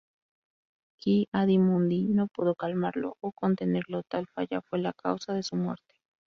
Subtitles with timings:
[0.99, 5.93] Ki-Adi-Mundi, no pudo calmarlo o contenerlo, tal falla fue la causa de su muerte.